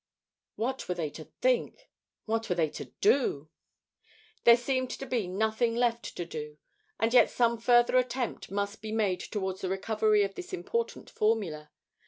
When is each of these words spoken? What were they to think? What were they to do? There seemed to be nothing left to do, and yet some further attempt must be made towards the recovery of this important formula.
What 0.55 0.89
were 0.89 0.95
they 0.95 1.11
to 1.11 1.25
think? 1.43 1.87
What 2.25 2.49
were 2.49 2.55
they 2.55 2.69
to 2.71 2.85
do? 3.01 3.49
There 4.45 4.57
seemed 4.57 4.89
to 4.89 5.05
be 5.05 5.27
nothing 5.27 5.75
left 5.75 6.17
to 6.17 6.25
do, 6.25 6.57
and 6.99 7.13
yet 7.13 7.29
some 7.29 7.59
further 7.59 7.97
attempt 7.97 8.49
must 8.49 8.81
be 8.81 8.91
made 8.91 9.19
towards 9.19 9.61
the 9.61 9.69
recovery 9.69 10.23
of 10.23 10.33
this 10.33 10.53
important 10.53 11.07
formula. 11.11 11.69